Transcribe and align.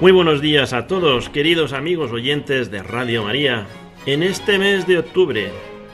Muy 0.00 0.12
buenos 0.12 0.40
días 0.40 0.74
a 0.74 0.86
todos, 0.86 1.28
queridos 1.28 1.72
amigos 1.72 2.12
oyentes 2.12 2.70
de 2.70 2.84
Radio 2.84 3.24
María. 3.24 3.66
En 4.06 4.22
este 4.22 4.56
mes 4.56 4.86
de 4.86 4.98
octubre, 4.98 5.50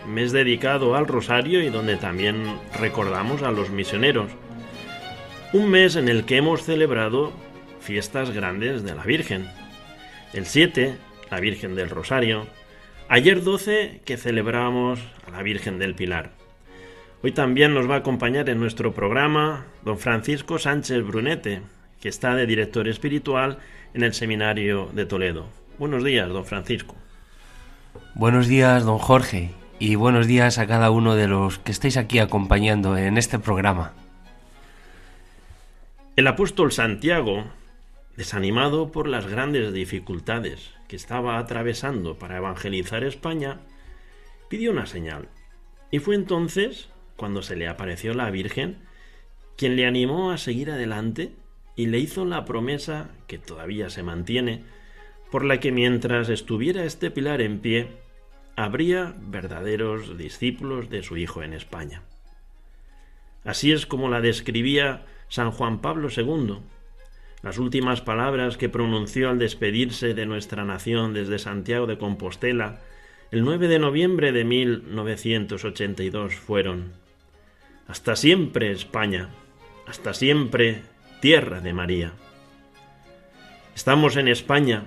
mes 0.06 0.30
dedicado 0.30 0.94
al 0.94 1.06
Rosario 1.06 1.62
y 1.62 1.70
donde 1.70 1.96
también 1.96 2.44
recordamos 2.78 3.42
a 3.42 3.50
los 3.50 3.70
misioneros. 3.70 4.30
Un 5.54 5.70
mes 5.70 5.96
en 5.96 6.10
el 6.10 6.26
que 6.26 6.36
hemos 6.36 6.64
celebrado 6.64 7.32
fiestas 7.80 8.30
grandes 8.30 8.82
de 8.82 8.94
la 8.94 9.04
Virgen. 9.04 9.48
El 10.34 10.44
7, 10.44 10.98
la 11.30 11.40
Virgen 11.40 11.74
del 11.74 11.88
Rosario. 11.88 12.46
Ayer 13.08 13.42
12, 13.42 14.02
que 14.04 14.18
celebramos 14.18 15.00
a 15.26 15.30
la 15.30 15.42
Virgen 15.42 15.78
del 15.78 15.94
Pilar. 15.94 16.32
Hoy 17.22 17.32
también 17.32 17.72
nos 17.72 17.88
va 17.88 17.94
a 17.94 17.98
acompañar 18.00 18.50
en 18.50 18.60
nuestro 18.60 18.92
programa 18.92 19.64
don 19.82 19.98
Francisco 19.98 20.58
Sánchez 20.58 21.02
Brunete, 21.06 21.62
que 22.00 22.08
está 22.08 22.34
de 22.34 22.46
director 22.46 22.88
espiritual 22.88 23.58
en 23.94 24.02
el 24.02 24.14
Seminario 24.14 24.90
de 24.92 25.06
Toledo. 25.06 25.46
Buenos 25.78 26.04
días, 26.04 26.28
don 26.28 26.44
Francisco. 26.44 26.94
Buenos 28.14 28.46
días, 28.46 28.84
don 28.84 28.98
Jorge, 28.98 29.50
y 29.78 29.96
buenos 29.96 30.26
días 30.26 30.58
a 30.58 30.66
cada 30.66 30.90
uno 30.90 31.16
de 31.16 31.28
los 31.28 31.58
que 31.58 31.72
estáis 31.72 31.96
aquí 31.96 32.18
acompañando 32.18 32.96
en 32.96 33.18
este 33.18 33.38
programa. 33.38 33.92
El 36.16 36.28
apóstol 36.28 36.70
Santiago, 36.70 37.44
desanimado 38.16 38.92
por 38.92 39.08
las 39.08 39.26
grandes 39.26 39.72
dificultades 39.72 40.70
que 40.86 40.94
estaba 40.94 41.38
atravesando 41.38 42.18
para 42.18 42.36
evangelizar 42.36 43.02
España, 43.02 43.58
pidió 44.48 44.70
una 44.70 44.86
señal. 44.86 45.28
Y 45.90 45.98
fue 45.98 46.14
entonces 46.14 46.88
cuando 47.16 47.42
se 47.42 47.56
le 47.56 47.68
apareció 47.68 48.14
la 48.14 48.30
Virgen 48.30 48.78
quien 49.56 49.76
le 49.76 49.86
animó 49.86 50.30
a 50.30 50.38
seguir 50.38 50.70
adelante 50.70 51.32
y 51.76 51.86
le 51.86 51.98
hizo 51.98 52.24
la 52.24 52.44
promesa, 52.44 53.10
que 53.26 53.38
todavía 53.38 53.90
se 53.90 54.02
mantiene, 54.02 54.62
por 55.30 55.44
la 55.44 55.58
que 55.60 55.72
mientras 55.72 56.28
estuviera 56.28 56.84
este 56.84 57.10
pilar 57.10 57.40
en 57.40 57.58
pie, 57.58 57.88
habría 58.56 59.14
verdaderos 59.18 60.16
discípulos 60.16 60.88
de 60.90 61.02
su 61.02 61.16
Hijo 61.16 61.42
en 61.42 61.52
España. 61.52 62.02
Así 63.44 63.72
es 63.72 63.86
como 63.86 64.08
la 64.08 64.20
describía 64.20 65.04
San 65.28 65.50
Juan 65.50 65.80
Pablo 65.80 66.08
II. 66.14 66.60
Las 67.42 67.58
últimas 67.58 68.00
palabras 68.00 68.56
que 68.56 68.68
pronunció 68.68 69.28
al 69.28 69.38
despedirse 69.38 70.14
de 70.14 70.24
nuestra 70.24 70.64
nación 70.64 71.12
desde 71.12 71.38
Santiago 71.38 71.86
de 71.86 71.98
Compostela 71.98 72.80
el 73.30 73.42
9 73.42 73.66
de 73.68 73.78
noviembre 73.80 74.30
de 74.30 74.44
1982 74.44 76.36
fueron 76.36 76.92
Hasta 77.88 78.14
siempre 78.14 78.70
España, 78.70 79.30
hasta 79.86 80.14
siempre 80.14 80.82
tierra 81.24 81.62
de 81.62 81.72
María. 81.72 82.12
Estamos 83.74 84.18
en 84.18 84.28
España, 84.28 84.84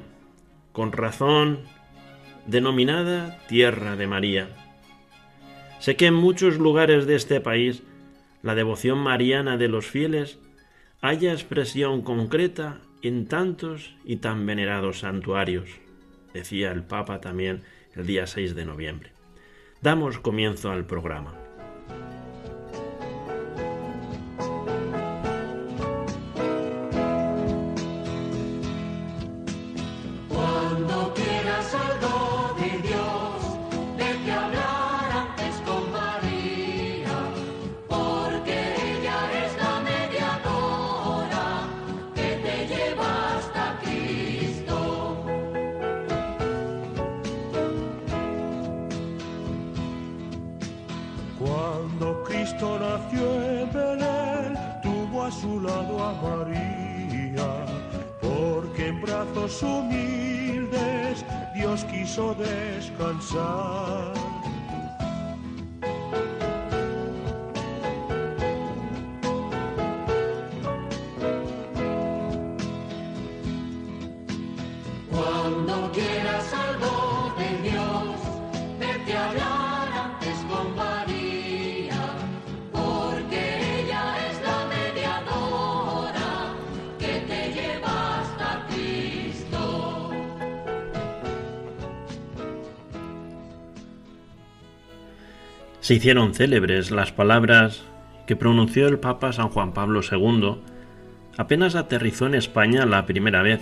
con 0.71 0.91
razón 0.91 1.61
denominada 2.45 3.39
Tierra 3.47 3.95
de 3.95 4.05
María. 4.05 4.47
Sé 5.79 5.95
que 5.95 6.05
en 6.05 6.13
muchos 6.13 6.59
lugares 6.59 7.07
de 7.07 7.15
este 7.15 7.41
país 7.41 7.81
la 8.43 8.53
devoción 8.53 8.99
mariana 8.99 9.57
de 9.57 9.67
los 9.67 9.87
fieles 9.87 10.37
haya 11.01 11.33
expresión 11.33 12.03
concreta 12.03 12.81
en 13.01 13.27
tantos 13.27 13.95
y 14.05 14.17
tan 14.17 14.45
venerados 14.45 14.99
santuarios, 14.99 15.71
decía 16.35 16.71
el 16.71 16.83
Papa 16.83 17.19
también 17.19 17.63
el 17.95 18.05
día 18.05 18.27
6 18.27 18.53
de 18.53 18.63
noviembre. 18.63 19.11
Damos 19.81 20.19
comienzo 20.19 20.69
al 20.69 20.85
programa. 20.85 21.46
cansar 62.97 64.16
se 95.87 95.93
hicieron 95.93 96.33
célebres 96.33 96.91
las 96.91 97.13
palabras 97.13 97.85
que 98.25 98.35
pronunció 98.35 98.89
el 98.89 98.99
Papa 98.99 99.31
San 99.31 99.47
Juan 99.47 99.71
Pablo 99.71 100.01
II 100.01 100.57
apenas 101.37 101.75
aterrizó 101.75 102.25
en 102.25 102.35
España 102.35 102.85
la 102.85 103.05
primera 103.05 103.41
vez 103.41 103.61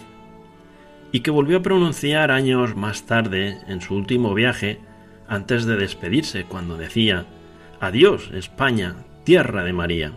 y 1.11 1.19
que 1.19 1.29
volvió 1.29 1.59
a 1.59 1.61
pronunciar 1.61 2.31
años 2.31 2.75
más 2.75 3.05
tarde 3.05 3.59
en 3.67 3.79
su 3.79 3.93
último 3.93 4.33
viaje 4.33 4.79
antes 5.27 5.65
de 5.65 5.75
despedirse 5.75 6.45
cuando 6.45 6.77
decía 6.77 7.27
Adiós 7.79 8.31
España, 8.33 8.95
tierra 9.23 9.63
de 9.63 9.73
María. 9.73 10.13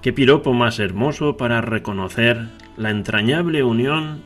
Qué 0.00 0.12
piropo 0.12 0.52
más 0.52 0.78
hermoso 0.78 1.36
para 1.36 1.60
reconocer 1.60 2.50
la 2.76 2.90
entrañable 2.90 3.64
unión 3.64 4.22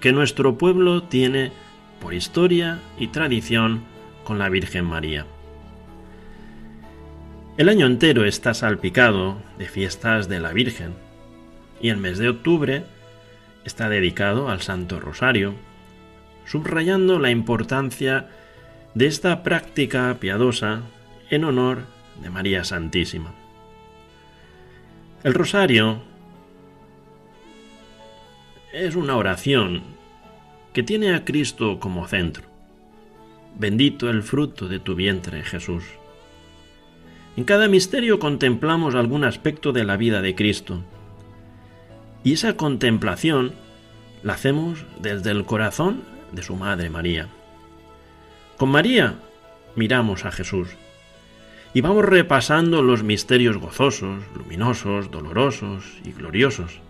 que 0.00 0.10
nuestro 0.10 0.58
pueblo 0.58 1.04
tiene 1.04 1.52
por 2.00 2.12
historia 2.12 2.80
y 2.98 3.06
tradición 3.06 3.84
con 4.24 4.40
la 4.40 4.48
Virgen 4.48 4.84
María. 4.84 5.26
El 7.60 7.68
año 7.68 7.84
entero 7.84 8.24
está 8.24 8.54
salpicado 8.54 9.36
de 9.58 9.68
fiestas 9.68 10.30
de 10.30 10.40
la 10.40 10.50
Virgen 10.54 10.94
y 11.78 11.90
el 11.90 11.98
mes 11.98 12.16
de 12.16 12.30
octubre 12.30 12.84
está 13.66 13.90
dedicado 13.90 14.48
al 14.48 14.62
Santo 14.62 14.98
Rosario, 14.98 15.52
subrayando 16.46 17.18
la 17.18 17.30
importancia 17.30 18.30
de 18.94 19.04
esta 19.04 19.42
práctica 19.42 20.16
piadosa 20.18 20.80
en 21.28 21.44
honor 21.44 21.82
de 22.22 22.30
María 22.30 22.64
Santísima. 22.64 23.34
El 25.22 25.34
rosario 25.34 26.00
es 28.72 28.96
una 28.96 29.16
oración 29.16 29.82
que 30.72 30.82
tiene 30.82 31.14
a 31.14 31.26
Cristo 31.26 31.78
como 31.78 32.08
centro. 32.08 32.44
Bendito 33.58 34.08
el 34.08 34.22
fruto 34.22 34.66
de 34.66 34.78
tu 34.78 34.94
vientre, 34.94 35.42
Jesús. 35.42 35.99
En 37.40 37.46
cada 37.46 37.68
misterio 37.68 38.18
contemplamos 38.18 38.94
algún 38.94 39.24
aspecto 39.24 39.72
de 39.72 39.82
la 39.82 39.96
vida 39.96 40.20
de 40.20 40.34
Cristo. 40.34 40.82
Y 42.22 42.34
esa 42.34 42.58
contemplación 42.58 43.54
la 44.22 44.34
hacemos 44.34 44.84
desde 45.00 45.30
el 45.30 45.46
corazón 45.46 46.02
de 46.32 46.42
su 46.42 46.54
Madre 46.54 46.90
María. 46.90 47.28
Con 48.58 48.68
María 48.68 49.14
miramos 49.74 50.26
a 50.26 50.32
Jesús 50.32 50.68
y 51.72 51.80
vamos 51.80 52.04
repasando 52.04 52.82
los 52.82 53.02
misterios 53.04 53.56
gozosos, 53.56 54.22
luminosos, 54.36 55.10
dolorosos 55.10 55.98
y 56.04 56.12
gloriosos, 56.12 56.80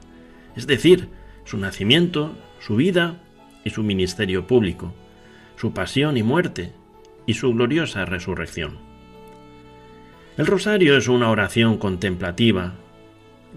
es 0.56 0.67
decir, 0.67 1.11
su 1.44 1.58
nacimiento, 1.58 2.35
su 2.58 2.75
vida 2.75 3.20
y 3.64 3.70
su 3.70 3.85
ministerio 3.85 4.49
público, 4.49 4.93
su 5.55 5.73
pasión 5.73 6.17
y 6.17 6.25
muerte 6.25 6.73
y 7.25 7.35
su 7.35 7.55
gloriosa 7.55 8.05
resurrección. 8.05 8.89
El 10.40 10.46
rosario 10.46 10.96
es 10.96 11.06
una 11.06 11.28
oración 11.28 11.76
contemplativa, 11.76 12.72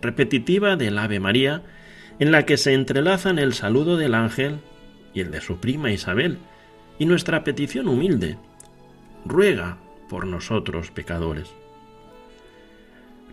repetitiva 0.01 0.75
del 0.75 0.97
Ave 0.97 1.21
María, 1.21 1.61
en 2.19 2.33
la 2.33 2.45
que 2.45 2.57
se 2.57 2.73
entrelazan 2.73 3.39
el 3.39 3.53
saludo 3.53 3.95
del 3.95 4.13
ángel 4.13 4.57
y 5.13 5.21
el 5.21 5.31
de 5.31 5.39
su 5.39 5.61
prima 5.61 5.93
Isabel, 5.93 6.39
y 6.99 7.05
nuestra 7.05 7.45
petición 7.45 7.87
humilde, 7.87 8.35
ruega 9.23 9.77
por 10.09 10.27
nosotros 10.27 10.91
pecadores. 10.91 11.49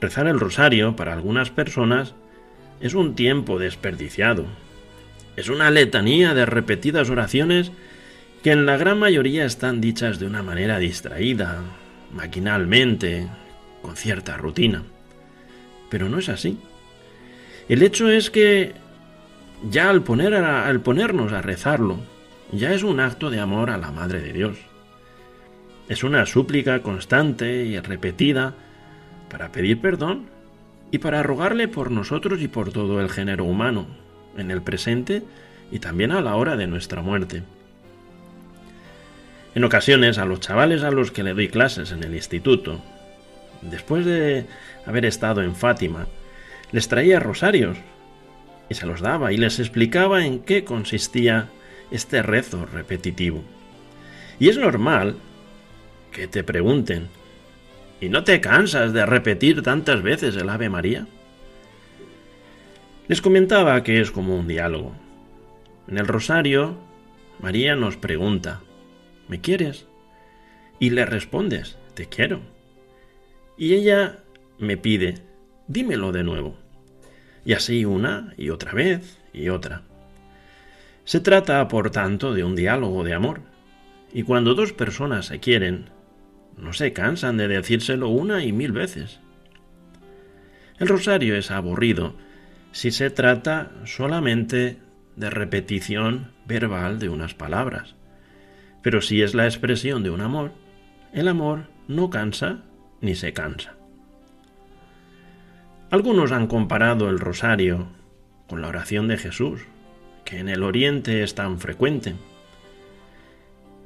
Rezar 0.00 0.28
el 0.28 0.38
rosario 0.38 0.94
para 0.94 1.12
algunas 1.12 1.50
personas 1.50 2.14
es 2.80 2.94
un 2.94 3.16
tiempo 3.16 3.58
desperdiciado. 3.58 4.44
Es 5.34 5.48
una 5.48 5.72
letanía 5.72 6.34
de 6.34 6.46
repetidas 6.46 7.10
oraciones 7.10 7.72
que 8.44 8.52
en 8.52 8.64
la 8.64 8.76
gran 8.76 9.00
mayoría 9.00 9.44
están 9.44 9.80
dichas 9.80 10.20
de 10.20 10.26
una 10.26 10.44
manera 10.44 10.78
distraída, 10.78 11.64
maquinalmente, 12.12 13.28
con 13.82 13.96
cierta 13.96 14.36
rutina. 14.36 14.82
Pero 15.88 16.08
no 16.08 16.18
es 16.18 16.28
así. 16.28 16.58
El 17.68 17.82
hecho 17.82 18.08
es 18.08 18.30
que 18.30 18.74
ya 19.68 19.90
al, 19.90 20.02
poner 20.02 20.34
al 20.34 20.80
ponernos 20.80 21.32
a 21.32 21.42
rezarlo, 21.42 21.98
ya 22.52 22.72
es 22.72 22.82
un 22.82 23.00
acto 23.00 23.30
de 23.30 23.40
amor 23.40 23.70
a 23.70 23.78
la 23.78 23.92
Madre 23.92 24.20
de 24.20 24.32
Dios. 24.32 24.58
Es 25.88 26.04
una 26.04 26.26
súplica 26.26 26.82
constante 26.82 27.64
y 27.64 27.78
repetida 27.80 28.54
para 29.28 29.52
pedir 29.52 29.80
perdón 29.80 30.26
y 30.90 30.98
para 30.98 31.22
rogarle 31.22 31.68
por 31.68 31.90
nosotros 31.90 32.40
y 32.40 32.48
por 32.48 32.72
todo 32.72 33.00
el 33.00 33.10
género 33.10 33.44
humano, 33.44 33.86
en 34.36 34.50
el 34.50 34.62
presente 34.62 35.22
y 35.70 35.78
también 35.78 36.12
a 36.12 36.20
la 36.20 36.34
hora 36.34 36.56
de 36.56 36.66
nuestra 36.66 37.02
muerte. 37.02 37.42
En 39.54 39.64
ocasiones 39.64 40.18
a 40.18 40.24
los 40.24 40.40
chavales 40.40 40.82
a 40.82 40.90
los 40.90 41.10
que 41.10 41.24
le 41.24 41.34
doy 41.34 41.48
clases 41.48 41.90
en 41.90 42.04
el 42.04 42.14
instituto, 42.14 42.80
después 43.62 44.04
de 44.06 44.46
haber 44.86 45.04
estado 45.04 45.42
en 45.42 45.56
Fátima, 45.56 46.06
les 46.70 46.88
traía 46.88 47.18
rosarios 47.18 47.76
y 48.68 48.74
se 48.74 48.86
los 48.86 49.00
daba 49.00 49.32
y 49.32 49.36
les 49.36 49.58
explicaba 49.58 50.24
en 50.24 50.40
qué 50.40 50.64
consistía 50.64 51.48
este 51.90 52.22
rezo 52.22 52.64
repetitivo. 52.64 53.42
Y 54.38 54.48
es 54.48 54.56
normal 54.56 55.16
que 56.12 56.28
te 56.28 56.44
pregunten, 56.44 57.08
¿y 58.00 58.08
no 58.08 58.22
te 58.22 58.40
cansas 58.40 58.92
de 58.92 59.04
repetir 59.04 59.62
tantas 59.62 60.02
veces 60.02 60.36
el 60.36 60.48
Ave 60.48 60.68
María? 60.68 61.06
Les 63.08 63.20
comentaba 63.20 63.82
que 63.82 64.00
es 64.00 64.12
como 64.12 64.36
un 64.36 64.46
diálogo. 64.46 64.94
En 65.88 65.98
el 65.98 66.06
rosario, 66.06 66.76
María 67.40 67.74
nos 67.74 67.96
pregunta, 67.96 68.60
¿me 69.30 69.40
quieres? 69.40 69.86
Y 70.80 70.90
le 70.90 71.06
respondes, 71.06 71.78
te 71.94 72.06
quiero. 72.06 72.40
Y 73.56 73.74
ella 73.74 74.18
me 74.58 74.76
pide, 74.76 75.14
dímelo 75.68 76.10
de 76.10 76.24
nuevo. 76.24 76.58
Y 77.44 77.52
así 77.52 77.84
una 77.84 78.34
y 78.36 78.50
otra 78.50 78.72
vez 78.72 79.18
y 79.32 79.48
otra. 79.48 79.82
Se 81.04 81.20
trata, 81.20 81.68
por 81.68 81.90
tanto, 81.90 82.34
de 82.34 82.42
un 82.42 82.56
diálogo 82.56 83.04
de 83.04 83.14
amor. 83.14 83.42
Y 84.12 84.24
cuando 84.24 84.54
dos 84.54 84.72
personas 84.72 85.26
se 85.26 85.38
quieren, 85.38 85.90
no 86.56 86.72
se 86.72 86.92
cansan 86.92 87.36
de 87.36 87.46
decírselo 87.46 88.08
una 88.08 88.44
y 88.44 88.52
mil 88.52 88.72
veces. 88.72 89.20
El 90.80 90.88
rosario 90.88 91.36
es 91.36 91.52
aburrido 91.52 92.16
si 92.72 92.90
se 92.90 93.10
trata 93.10 93.70
solamente 93.84 94.78
de 95.14 95.30
repetición 95.30 96.32
verbal 96.46 96.98
de 96.98 97.08
unas 97.08 97.34
palabras. 97.34 97.94
Pero 98.82 99.00
si 99.00 99.22
es 99.22 99.34
la 99.34 99.44
expresión 99.44 100.02
de 100.02 100.10
un 100.10 100.20
amor, 100.20 100.52
el 101.12 101.28
amor 101.28 101.68
no 101.88 102.10
cansa 102.10 102.62
ni 103.00 103.14
se 103.14 103.32
cansa. 103.32 103.74
Algunos 105.90 106.30
han 106.32 106.46
comparado 106.46 107.08
el 107.10 107.18
rosario 107.18 107.88
con 108.48 108.62
la 108.62 108.68
oración 108.68 109.08
de 109.08 109.16
Jesús, 109.16 109.62
que 110.24 110.38
en 110.38 110.48
el 110.48 110.62
Oriente 110.62 111.22
es 111.22 111.34
tan 111.34 111.58
frecuente. 111.58 112.14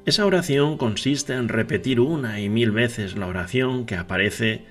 Esa 0.05 0.25
oración 0.25 0.77
consiste 0.77 1.33
en 1.33 1.49
repetir 1.49 1.99
una 1.99 2.39
y 2.39 2.47
mil 2.47 2.69
veces 2.69 3.17
la 3.17 3.25
oración 3.25 3.87
que 3.87 3.95
aparece 3.95 4.65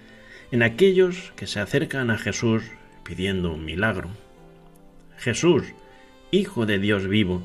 en 0.52 0.62
aquellos 0.62 1.32
que 1.34 1.48
se 1.48 1.58
acercan 1.58 2.10
a 2.10 2.18
Jesús 2.18 2.62
pidiendo 3.02 3.52
un 3.52 3.64
milagro. 3.64 4.10
Jesús, 5.16 5.64
Hijo 6.30 6.66
de 6.66 6.78
Dios 6.78 7.06
vivo, 7.06 7.42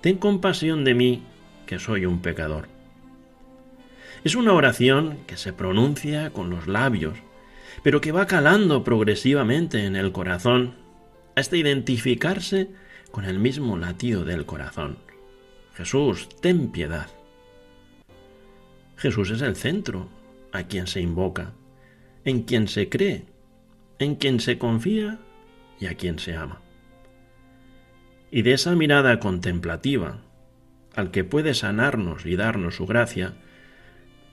ten 0.00 0.18
compasión 0.18 0.84
de 0.84 0.94
mí, 0.94 1.22
que 1.66 1.78
soy 1.78 2.06
un 2.06 2.20
pecador. 2.20 2.68
Es 4.24 4.34
una 4.34 4.52
oración 4.54 5.18
que 5.26 5.36
se 5.36 5.52
pronuncia 5.52 6.30
con 6.30 6.50
los 6.50 6.66
labios, 6.66 7.18
pero 7.82 8.00
que 8.00 8.12
va 8.12 8.26
calando 8.26 8.82
progresivamente 8.82 9.84
en 9.84 9.96
el 9.96 10.12
corazón 10.12 10.74
hasta 11.34 11.56
identificarse 11.56 12.70
con 13.10 13.24
el 13.24 13.38
mismo 13.38 13.76
latido 13.76 14.24
del 14.24 14.46
corazón. 14.46 14.98
Jesús, 15.74 16.28
ten 16.40 16.72
piedad. 16.72 17.08
Jesús 18.96 19.30
es 19.30 19.42
el 19.42 19.56
centro, 19.56 20.08
a 20.52 20.64
quien 20.64 20.86
se 20.86 21.00
invoca, 21.00 21.52
en 22.24 22.42
quien 22.42 22.66
se 22.66 22.88
cree, 22.88 23.26
en 23.98 24.16
quien 24.16 24.40
se 24.40 24.58
confía 24.58 25.18
y 25.78 25.86
a 25.86 25.94
quien 25.94 26.18
se 26.18 26.34
ama. 26.34 26.62
Y 28.30 28.42
de 28.42 28.54
esa 28.54 28.74
mirada 28.74 29.20
contemplativa, 29.20 30.22
al 30.96 31.10
que 31.10 31.24
puede 31.24 31.54
sanarnos 31.54 32.26
y 32.26 32.36
darnos 32.36 32.76
su 32.76 32.86
gracia, 32.86 33.34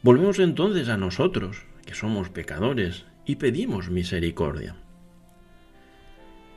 volvemos 0.02 0.40
entonces 0.40 0.90
a 0.90 0.98
nosotros, 0.98 1.66
que 1.86 1.94
somos 1.94 2.30
pecadores, 2.30 3.06
y 3.26 3.36
pedimos 3.36 3.90
misericordia. 3.90 4.76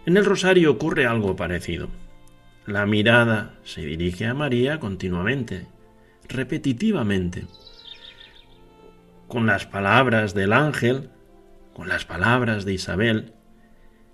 En 0.07 0.17
el 0.17 0.25
rosario 0.25 0.71
ocurre 0.71 1.07
algo 1.07 1.37
parecido. 1.37 1.89
La 2.67 2.87
mirada 2.87 3.55
se 3.65 3.85
dirige 3.85 4.27
a 4.27 4.35
María 4.35 4.79
continuamente, 4.81 5.67
repetitivamente, 6.29 7.47
con 9.29 9.47
las 9.47 9.67
palabras 9.67 10.35
del 10.35 10.53
ángel, 10.53 11.11
con 11.75 11.89
las 11.89 12.05
palabras 12.05 12.65
de 12.65 12.75
Isabel, 12.75 13.33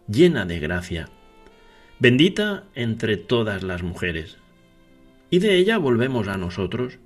llena 0.08 0.46
de 0.46 0.58
gracia, 0.58 1.08
bendita 1.99 2.64
entre 2.75 3.16
todas 3.16 3.62
las 3.62 3.82
mujeres. 3.82 4.41
Y 5.32 5.38
de 5.38 5.56
ella 5.56 5.78
volvemos 5.78 6.28
a 6.28 6.36
nosotros, 6.36 6.98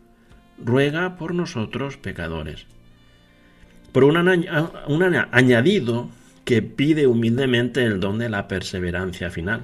ruega 0.58 1.16
por 1.16 1.32
nosotros 1.32 1.96
pecadores. 1.96 2.66
Por 3.92 4.02
un, 4.02 4.16
un 4.16 5.02
añadido 5.30 6.08
que 6.44 6.60
pide 6.60 7.06
humildemente 7.06 7.84
el 7.84 8.00
don 8.00 8.18
de 8.18 8.28
la 8.28 8.48
perseverancia 8.48 9.30
final, 9.30 9.62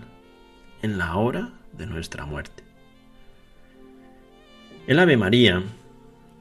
en 0.81 0.97
la 0.97 1.17
hora 1.17 1.55
de 1.77 1.87
nuestra 1.87 2.25
muerte. 2.25 2.63
El 4.87 5.01
Ave 5.01 5.17
María 5.17 5.65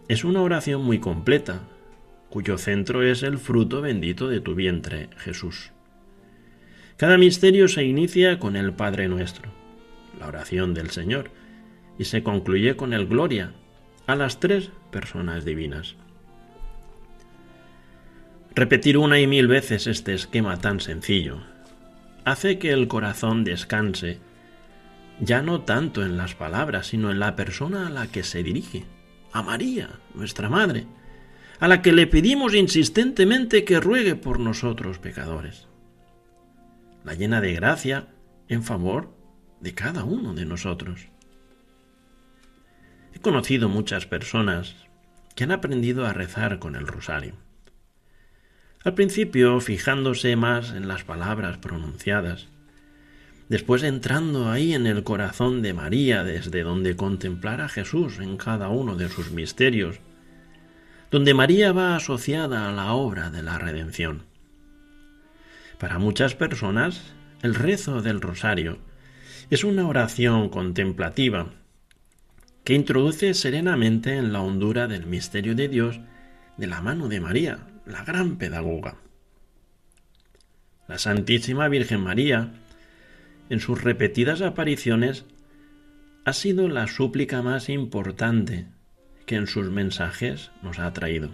es 0.08 0.24
una 0.24 0.44
oración 0.44 0.84
muy 0.84 1.00
completa, 1.00 1.62
cuyo 2.30 2.60
centro 2.60 3.02
es 3.02 3.24
el 3.24 3.40
fruto 3.40 3.82
bendito 3.82 4.28
de 4.28 4.42
tu 4.42 4.54
vientre, 4.54 5.10
Jesús. 5.18 5.72
Cada 6.98 7.18
misterio 7.18 7.68
se 7.68 7.84
inicia 7.84 8.38
con 8.38 8.56
el 8.56 8.74
Padre 8.74 9.08
nuestro, 9.08 9.50
la 10.20 10.28
oración 10.28 10.76
del 10.76 10.92
Señor, 10.92 11.32
y 12.02 12.06
se 12.06 12.24
concluye 12.24 12.76
con 12.76 12.94
el 12.94 13.06
Gloria 13.06 13.52
a 14.08 14.16
las 14.16 14.40
tres 14.40 14.72
personas 14.90 15.46
divinas. 15.46 15.96
Repetir 18.56 18.98
una 18.98 19.20
y 19.20 19.28
mil 19.28 19.48
veces 19.48 19.86
este 19.86 20.16
esquema 20.16 20.58
tan 20.58 20.80
sencillo 20.80 21.44
hace 22.26 22.58
que 22.58 22.72
el 22.72 22.88
corazón 22.88 23.44
descanse 23.44 24.18
ya 25.20 25.44
no 25.44 25.62
tanto 25.62 26.04
en 26.04 26.18
las 26.18 26.34
palabras, 26.34 26.88
sino 26.88 27.12
en 27.12 27.20
la 27.20 27.36
persona 27.36 27.86
a 27.86 27.92
la 27.92 28.08
que 28.08 28.24
se 28.24 28.42
dirige, 28.42 28.86
a 29.32 29.44
María, 29.44 30.00
nuestra 30.16 30.50
Madre, 30.50 30.88
a 31.60 31.68
la 31.68 31.84
que 31.84 31.92
le 31.92 32.08
pedimos 32.08 32.56
insistentemente 32.56 33.64
que 33.64 33.80
ruegue 33.80 34.16
por 34.16 34.40
nosotros 34.40 34.98
pecadores. 34.98 35.68
La 37.04 37.14
llena 37.14 37.42
de 37.42 37.54
gracia 37.54 38.08
en 38.48 38.64
favor 38.64 39.16
de 39.60 39.76
cada 39.76 40.04
uno 40.04 40.34
de 40.34 40.46
nosotros. 40.46 41.11
Conocido 43.22 43.70
muchas 43.70 44.08
personas 44.08 44.76
que 45.36 45.44
han 45.44 45.52
aprendido 45.52 46.08
a 46.08 46.14
rezar 46.14 46.58
con 46.58 46.76
el 46.76 46.88
rosario. 46.88 47.36
Al 48.84 48.96
principio 48.96 49.60
fijándose 49.60 50.36
más 50.36 50.72
en 50.72 50.88
las 50.88 51.04
palabras 51.04 51.60
pronunciadas, 51.60 52.48
después 53.48 53.84
entrando 53.84 54.50
ahí 54.50 54.74
en 54.74 54.88
el 54.88 55.04
corazón 55.04 55.62
de 55.62 55.72
María, 55.72 56.24
desde 56.24 56.64
donde 56.64 56.96
contemplar 56.96 57.62
a 57.62 57.70
Jesús 57.70 58.18
en 58.18 58.38
cada 58.38 58.70
uno 58.70 58.96
de 58.96 59.08
sus 59.08 59.30
misterios, 59.30 60.00
donde 61.12 61.36
María 61.36 61.74
va 61.74 61.96
asociada 61.96 62.70
a 62.70 62.72
la 62.72 62.94
obra 62.94 63.30
de 63.30 63.44
la 63.44 63.60
redención. 63.60 64.24
Para 65.78 66.00
muchas 66.00 66.34
personas, 66.34 67.14
el 67.44 67.54
rezo 67.54 68.02
del 68.02 68.20
rosario 68.20 68.80
es 69.52 69.64
una 69.64 69.88
oración 69.88 70.50
contemplativa 70.50 71.61
que 72.64 72.74
introduce 72.74 73.34
serenamente 73.34 74.18
en 74.18 74.34
la 74.34 74.42
hondura 74.42 74.88
del 74.88 75.06
misterio 75.06 75.56
de 75.56 75.68
Dios 75.68 76.00
de 76.58 76.68
la 76.68 76.82
mano 76.82 77.08
de 77.08 77.20
María, 77.20 77.68
la 77.86 78.04
gran 78.04 78.38
pedagoga. 78.38 78.98
La 80.88 81.00
Santísima 81.00 81.68
Virgen 81.70 82.02
María, 82.02 82.52
en 83.50 83.60
sus 83.60 83.84
repetidas 83.84 84.42
apariciones, 84.42 85.26
ha 86.24 86.34
sido 86.34 86.68
la 86.68 86.88
súplica 86.88 87.42
más 87.42 87.70
importante 87.70 88.68
que 89.26 89.36
en 89.36 89.48
sus 89.48 89.72
mensajes 89.72 90.52
nos 90.62 90.78
ha 90.80 90.92
traído. 90.94 91.30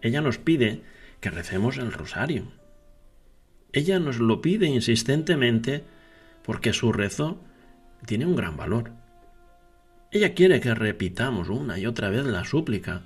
Ella 0.00 0.20
nos 0.20 0.38
pide 0.38 0.82
que 1.20 1.30
recemos 1.30 1.76
el 1.76 1.92
rosario. 1.92 2.52
Ella 3.72 3.98
nos 3.98 4.18
lo 4.18 4.40
pide 4.40 4.66
insistentemente 4.68 5.84
porque 6.42 6.72
su 6.72 6.92
rezo 6.92 7.42
tiene 8.06 8.26
un 8.26 8.36
gran 8.36 8.56
valor. 8.56 8.92
Ella 10.14 10.32
quiere 10.32 10.60
que 10.60 10.76
repitamos 10.76 11.48
una 11.48 11.76
y 11.76 11.86
otra 11.86 12.08
vez 12.08 12.24
la 12.24 12.44
súplica, 12.44 13.02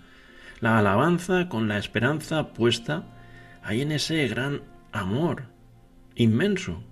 la 0.60 0.78
alabanza 0.78 1.48
con 1.48 1.66
la 1.66 1.78
esperanza 1.78 2.48
puesta 2.52 3.04
ahí 3.62 3.80
en 3.80 3.92
ese 3.92 4.28
gran 4.28 4.60
amor 4.92 5.44
inmenso 6.16 6.84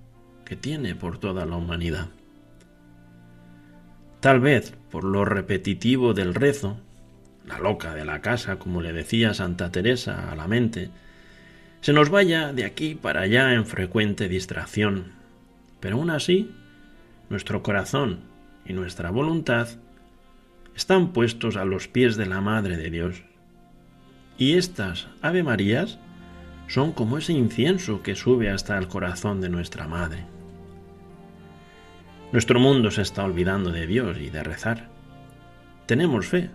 que 0.46 0.56
tiene 0.56 0.94
por 0.94 1.18
toda 1.18 1.44
la 1.44 1.56
humanidad. 1.56 2.08
Tal 4.20 4.40
vez 4.40 4.72
por 4.90 5.04
lo 5.04 5.26
repetitivo 5.26 6.14
del 6.14 6.34
rezo, 6.34 6.80
la 7.44 7.58
loca 7.58 7.94
de 7.94 8.06
la 8.06 8.22
casa, 8.22 8.58
como 8.58 8.80
le 8.80 8.94
decía 8.94 9.34
Santa 9.34 9.70
Teresa 9.70 10.32
a 10.32 10.34
la 10.34 10.48
mente, 10.48 10.88
se 11.82 11.92
nos 11.92 12.08
vaya 12.08 12.54
de 12.54 12.64
aquí 12.64 12.94
para 12.94 13.20
allá 13.20 13.52
en 13.52 13.66
frecuente 13.66 14.30
distracción, 14.30 15.12
pero 15.78 15.96
aún 15.96 16.08
así, 16.08 16.54
nuestro 17.28 17.62
corazón 17.62 18.20
y 18.64 18.72
nuestra 18.72 19.10
voluntad 19.10 19.68
están 20.76 21.14
puestos 21.14 21.56
a 21.56 21.64
los 21.64 21.88
pies 21.88 22.16
de 22.16 22.26
la 22.26 22.42
Madre 22.42 22.76
de 22.76 22.90
Dios. 22.90 23.22
Y 24.36 24.52
estas 24.52 25.08
Ave 25.22 25.42
Marías 25.42 25.98
son 26.68 26.92
como 26.92 27.16
ese 27.16 27.32
incienso 27.32 28.02
que 28.02 28.14
sube 28.14 28.50
hasta 28.50 28.76
el 28.76 28.86
corazón 28.86 29.40
de 29.40 29.48
nuestra 29.48 29.88
Madre. 29.88 30.26
Nuestro 32.30 32.60
mundo 32.60 32.90
se 32.90 33.00
está 33.02 33.24
olvidando 33.24 33.70
de 33.70 33.86
Dios 33.86 34.18
y 34.20 34.28
de 34.28 34.42
rezar. 34.42 34.90
Tenemos 35.86 36.26
fe, 36.26 36.50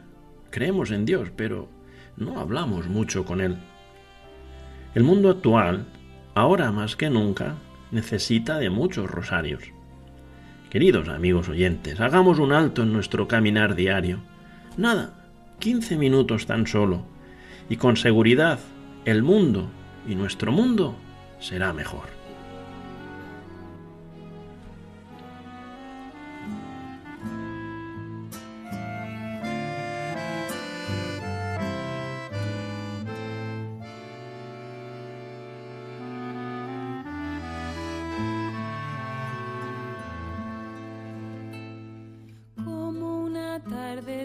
creemos 0.52 0.92
en 0.92 1.06
Dios, 1.06 1.32
pero 1.36 1.68
no 2.16 2.40
hablamos 2.40 2.88
mucho 2.88 3.26
con 3.26 3.42
Él. 3.42 3.58
El 4.94 5.04
mundo 5.04 5.32
actual, 5.32 5.88
ahora 6.36 6.72
más 6.72 6.96
que 6.96 7.10
nunca, 7.10 7.56
necesita 7.90 8.60
de 8.60 8.70
muchos 8.70 9.10
rosarios. 9.10 9.64
Queridos 10.72 11.10
amigos 11.10 11.50
oyentes, 11.50 12.00
hagamos 12.00 12.40
un 12.40 12.54
alto 12.54 12.84
en 12.84 12.94
nuestro 12.94 13.28
caminar 13.28 13.76
diario. 13.76 14.20
Nada, 14.78 15.12
15 15.60 15.98
minutos 15.98 16.46
tan 16.46 16.66
solo. 16.66 17.04
Y 17.68 17.76
con 17.76 17.98
seguridad, 17.98 18.58
el 19.04 19.22
mundo 19.22 19.70
y 20.08 20.16
nuestro 20.16 20.54
mundo 20.54 20.96
será 21.42 21.74
mejor. 21.74 22.21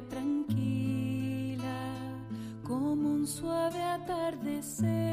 tranquila, 0.08 1.78
como 2.62 3.08
un 3.14 3.26
suave 3.26 3.82
atardecer. 3.82 5.05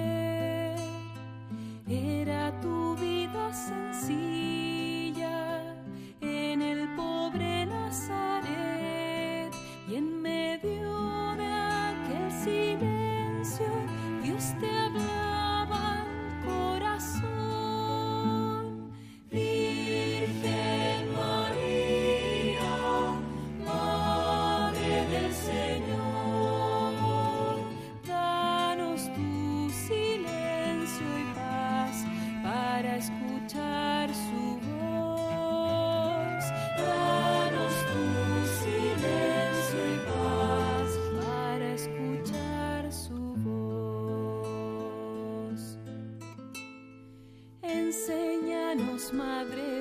manos, 48.75 49.13
Madre. 49.13 49.72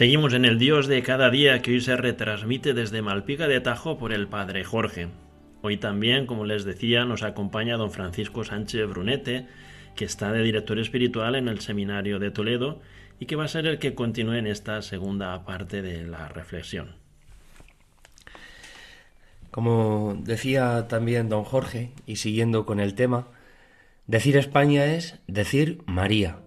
Seguimos 0.00 0.32
en 0.32 0.46
el 0.46 0.58
Dios 0.58 0.86
de 0.86 1.02
cada 1.02 1.28
día 1.28 1.60
que 1.60 1.72
hoy 1.72 1.80
se 1.82 1.94
retransmite 1.94 2.72
desde 2.72 3.02
Malpica 3.02 3.48
de 3.48 3.60
Tajo 3.60 3.98
por 3.98 4.14
el 4.14 4.28
Padre 4.28 4.64
Jorge. 4.64 5.08
Hoy 5.60 5.76
también, 5.76 6.24
como 6.24 6.46
les 6.46 6.64
decía, 6.64 7.04
nos 7.04 7.22
acompaña 7.22 7.76
don 7.76 7.90
Francisco 7.90 8.42
Sánchez 8.42 8.88
Brunete, 8.88 9.46
que 9.94 10.06
está 10.06 10.32
de 10.32 10.42
director 10.42 10.78
espiritual 10.78 11.34
en 11.34 11.48
el 11.48 11.60
Seminario 11.60 12.18
de 12.18 12.30
Toledo 12.30 12.80
y 13.18 13.26
que 13.26 13.36
va 13.36 13.44
a 13.44 13.48
ser 13.48 13.66
el 13.66 13.78
que 13.78 13.94
continúe 13.94 14.36
en 14.36 14.46
esta 14.46 14.80
segunda 14.80 15.44
parte 15.44 15.82
de 15.82 16.06
la 16.06 16.28
reflexión. 16.28 16.94
Como 19.50 20.16
decía 20.18 20.88
también 20.88 21.28
don 21.28 21.44
Jorge, 21.44 21.92
y 22.06 22.16
siguiendo 22.16 22.64
con 22.64 22.80
el 22.80 22.94
tema, 22.94 23.28
decir 24.06 24.38
España 24.38 24.86
es 24.86 25.18
decir 25.26 25.82
María 25.84 26.38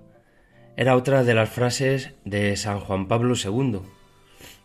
era 0.76 0.96
otra 0.96 1.24
de 1.24 1.36
las 1.36 1.50
frases 1.50 2.12
de 2.26 2.56
San 2.58 2.80
Juan 2.80 3.08
Pablo 3.08 3.36
II, 3.36 3.82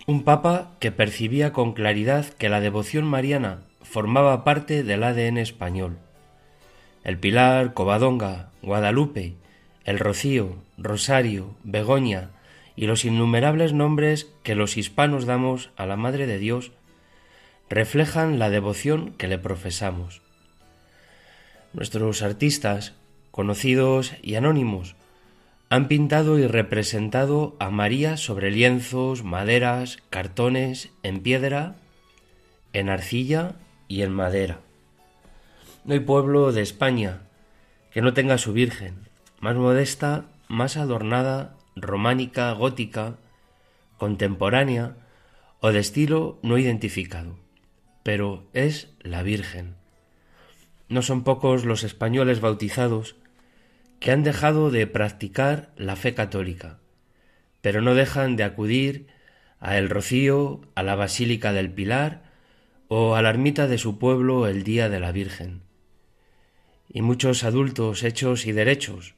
un 0.07 0.25
papa 0.25 0.73
que 0.81 0.91
percibía 0.91 1.53
con 1.53 1.75
claridad 1.75 2.27
que 2.27 2.49
la 2.49 2.61
devoción 2.61 3.05
mariana 3.05 3.65
formaba 3.83 4.43
parte 4.43 4.83
del 4.83 5.03
ADN 5.03 5.39
español. 5.39 5.99
El 7.05 7.19
Pilar, 7.19 7.75
Covadonga, 7.75 8.51
Guadalupe, 8.63 9.35
el 9.85 9.99
Rocío, 9.99 10.57
Rosario, 10.77 11.57
Begoña 11.63 12.31
y 12.75 12.87
los 12.87 13.05
innumerables 13.05 13.73
nombres 13.73 14.29
que 14.43 14.55
los 14.55 14.77
hispanos 14.77 15.27
damos 15.27 15.71
a 15.77 15.85
la 15.87 15.97
Madre 15.97 16.27
de 16.27 16.39
Dios 16.39 16.73
reflejan 17.69 18.39
la 18.39 18.51
devoción 18.51 19.13
que 19.13 19.29
le 19.29 19.39
profesamos. 19.39 20.23
Nuestros 21.75 22.23
artistas, 22.23 22.95
conocidos 23.31 24.15
y 24.23 24.37
anónimos, 24.37 24.97
han 25.71 25.89
pintado 25.89 26.39
y 26.39 26.47
representado 26.47 27.57
a 27.59 27.71
María 27.71 28.17
sobre 28.17 28.51
lienzos, 28.51 29.23
maderas, 29.23 29.99
cartones, 30.09 30.91
en 31.03 31.21
piedra, 31.21 31.77
en 32.73 32.89
arcilla 32.89 33.57
y 33.87 34.03
en 34.03 34.13
madera. 34.13 34.61
No 35.85 35.95
hay 35.95 36.01
pueblo 36.01 36.53
de 36.53 36.63
España 36.63 37.21
que 37.93 38.01
no 38.01 38.15
tenga 38.15 38.39
su 38.39 38.53
Virgen, 38.53 39.09
más 39.41 39.57
modesta, 39.57 40.27
más 40.49 40.77
adornada, 40.77 41.57
románica, 41.77 42.51
gótica, 42.53 43.17
contemporánea 43.99 44.97
o 45.61 45.73
de 45.73 45.81
estilo 45.81 46.39
no 46.43 46.57
identificado, 46.57 47.37
pero 48.03 48.47
es 48.55 48.95
la 49.01 49.23
Virgen. 49.23 49.75
No 50.89 51.03
son 51.03 51.25
pocos 51.25 51.67
los 51.67 51.85
españoles 51.85 52.41
bautizados 52.41 53.17
que 54.01 54.13
han 54.13 54.23
dejado 54.23 54.71
de 54.71 54.87
practicar 54.87 55.73
la 55.77 55.97
fe 55.97 56.15
católica, 56.15 56.79
pero 57.61 57.83
no 57.83 57.95
dejan 57.95 58.37
de 58.37 58.45
acudir 58.45 59.07
a 59.61 59.77
El 59.77 59.91
Rocío, 59.91 60.61
a 60.75 60.83
la 60.83 60.95
Basílica 60.95 61.53
del 61.53 61.71
Pilar 61.73 62.23
o 62.87 63.17
a 63.17 63.23
la 63.23 63.31
ermita 63.31 63.67
de 63.67 63.79
su 63.79 63.99
pueblo 63.99 64.47
el 64.47 64.63
Día 64.63 64.89
de 64.89 65.01
la 65.01 65.13
Virgen. 65.13 65.63
Y 66.89 67.03
muchos 67.03 67.45
adultos 67.45 68.03
hechos 68.03 68.47
y 68.47 68.53
derechos 68.53 69.15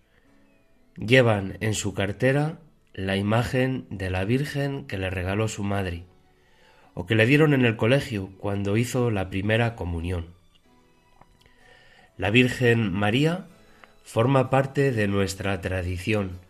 llevan 0.96 1.56
en 1.60 1.74
su 1.74 1.94
cartera 1.94 2.58
la 2.92 3.16
imagen 3.16 3.86
de 3.90 4.10
la 4.10 4.24
Virgen 4.24 4.86
que 4.86 4.98
le 4.98 5.10
regaló 5.10 5.46
su 5.46 5.62
madre, 5.62 6.04
o 6.94 7.06
que 7.06 7.14
le 7.14 7.26
dieron 7.26 7.54
en 7.54 7.64
el 7.64 7.76
colegio 7.76 8.30
cuando 8.38 8.76
hizo 8.76 9.10
la 9.10 9.30
primera 9.30 9.76
comunión. 9.76 10.34
La 12.16 12.30
Virgen 12.30 12.92
María 12.92 13.46
forma 14.10 14.50
parte 14.50 14.90
de 14.90 15.06
nuestra 15.06 15.60
tradición 15.60 16.40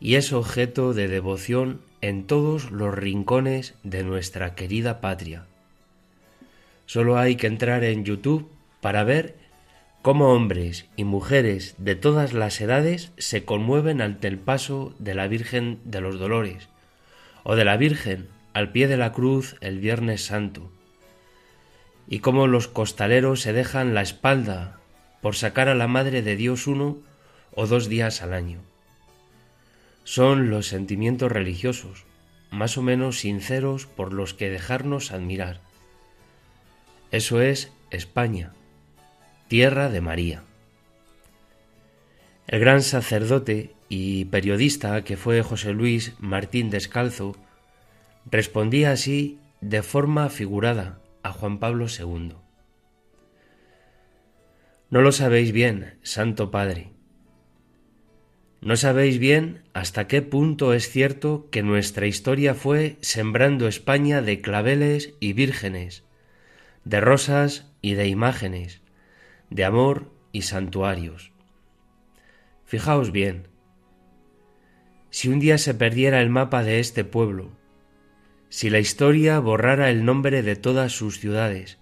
y 0.00 0.14
es 0.14 0.32
objeto 0.32 0.94
de 0.94 1.08
devoción 1.08 1.82
en 2.00 2.26
todos 2.26 2.70
los 2.70 2.94
rincones 2.94 3.74
de 3.82 4.02
nuestra 4.02 4.54
querida 4.54 5.02
patria. 5.02 5.44
Solo 6.86 7.18
hay 7.18 7.36
que 7.36 7.48
entrar 7.48 7.84
en 7.84 8.06
YouTube 8.06 8.50
para 8.80 9.04
ver 9.04 9.36
cómo 10.00 10.32
hombres 10.32 10.86
y 10.96 11.04
mujeres 11.04 11.74
de 11.76 11.96
todas 11.96 12.32
las 12.32 12.58
edades 12.62 13.12
se 13.18 13.44
conmueven 13.44 14.00
ante 14.00 14.26
el 14.26 14.38
paso 14.38 14.94
de 14.98 15.14
la 15.14 15.28
Virgen 15.28 15.80
de 15.84 16.00
los 16.00 16.18
Dolores 16.18 16.70
o 17.42 17.56
de 17.56 17.66
la 17.66 17.76
Virgen 17.76 18.28
al 18.54 18.72
pie 18.72 18.88
de 18.88 18.96
la 18.96 19.12
cruz 19.12 19.56
el 19.60 19.80
Viernes 19.80 20.24
Santo, 20.24 20.72
y 22.08 22.20
cómo 22.20 22.46
los 22.46 22.68
costaleros 22.68 23.42
se 23.42 23.52
dejan 23.52 23.92
la 23.92 24.00
espalda 24.00 24.80
por 25.24 25.36
sacar 25.36 25.70
a 25.70 25.74
la 25.74 25.88
Madre 25.88 26.20
de 26.20 26.36
Dios 26.36 26.66
uno 26.66 26.98
o 27.54 27.66
dos 27.66 27.88
días 27.88 28.20
al 28.20 28.34
año. 28.34 28.60
Son 30.02 30.50
los 30.50 30.66
sentimientos 30.66 31.32
religiosos, 31.32 32.04
más 32.50 32.76
o 32.76 32.82
menos 32.82 33.20
sinceros 33.20 33.86
por 33.86 34.12
los 34.12 34.34
que 34.34 34.50
dejarnos 34.50 35.12
admirar. 35.12 35.62
Eso 37.10 37.40
es 37.40 37.72
España, 37.90 38.52
tierra 39.48 39.88
de 39.88 40.02
María. 40.02 40.42
El 42.46 42.60
gran 42.60 42.82
sacerdote 42.82 43.72
y 43.88 44.26
periodista 44.26 45.04
que 45.04 45.16
fue 45.16 45.40
José 45.40 45.72
Luis 45.72 46.12
Martín 46.18 46.68
Descalzo 46.68 47.34
respondía 48.30 48.90
así 48.90 49.38
de 49.62 49.82
forma 49.82 50.28
figurada 50.28 50.98
a 51.22 51.32
Juan 51.32 51.60
Pablo 51.60 51.86
II. 51.88 52.43
No 54.94 55.02
lo 55.02 55.10
sabéis 55.10 55.50
bien, 55.50 55.98
Santo 56.04 56.52
Padre. 56.52 56.92
No 58.60 58.76
sabéis 58.76 59.18
bien 59.18 59.64
hasta 59.72 60.06
qué 60.06 60.22
punto 60.22 60.72
es 60.72 60.88
cierto 60.88 61.48
que 61.50 61.64
nuestra 61.64 62.06
historia 62.06 62.54
fue 62.54 62.96
sembrando 63.00 63.66
España 63.66 64.22
de 64.22 64.40
claveles 64.40 65.14
y 65.18 65.32
vírgenes, 65.32 66.04
de 66.84 67.00
rosas 67.00 67.72
y 67.82 67.94
de 67.94 68.06
imágenes, 68.06 68.82
de 69.50 69.64
amor 69.64 70.12
y 70.30 70.42
santuarios. 70.42 71.32
Fijaos 72.64 73.10
bien, 73.10 73.48
si 75.10 75.28
un 75.28 75.40
día 75.40 75.58
se 75.58 75.74
perdiera 75.74 76.20
el 76.20 76.30
mapa 76.30 76.62
de 76.62 76.78
este 76.78 77.02
pueblo, 77.02 77.50
si 78.48 78.70
la 78.70 78.78
historia 78.78 79.40
borrara 79.40 79.90
el 79.90 80.04
nombre 80.04 80.44
de 80.44 80.54
todas 80.54 80.92
sus 80.92 81.18
ciudades, 81.18 81.80